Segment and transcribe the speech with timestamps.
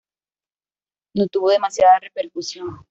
[1.13, 2.79] No tuvo demasiada repercusión.